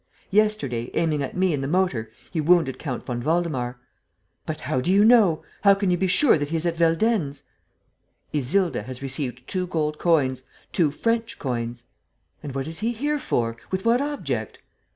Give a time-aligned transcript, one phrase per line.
[0.31, 3.77] Yesterday, aiming at me in the motor, he wounded Count von Waldemar."
[4.47, 7.43] "But how do you know, how can you be sure that he is at Veldenz?"
[8.33, 10.41] "Isilda has received two gold coins,
[10.71, 11.85] two French coins!"
[12.41, 13.57] "And what is he here for?
[13.69, 14.57] With what object?"